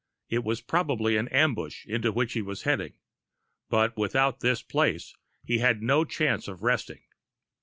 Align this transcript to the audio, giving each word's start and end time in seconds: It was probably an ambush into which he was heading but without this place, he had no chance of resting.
It 0.31 0.43
was 0.43 0.61
probably 0.61 1.15
an 1.15 1.27
ambush 1.27 1.85
into 1.85 2.11
which 2.11 2.33
he 2.33 2.41
was 2.41 2.63
heading 2.63 2.93
but 3.69 3.95
without 3.95 4.39
this 4.39 4.63
place, 4.63 5.15
he 5.43 5.59
had 5.59 5.83
no 5.83 6.05
chance 6.05 6.47
of 6.47 6.63
resting. 6.63 7.03